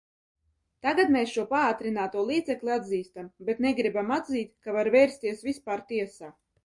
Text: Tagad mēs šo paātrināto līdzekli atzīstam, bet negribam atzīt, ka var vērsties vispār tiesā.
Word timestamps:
Tagad 0.85 1.11
mēs 1.15 1.33
šo 1.33 1.43
paātrināto 1.51 2.23
līdzekli 2.29 2.73
atzīstam, 2.77 3.27
bet 3.51 3.61
negribam 3.67 4.11
atzīt, 4.17 4.51
ka 4.65 4.75
var 4.79 4.91
vērsties 4.97 5.45
vispār 5.51 5.85
tiesā. 5.93 6.33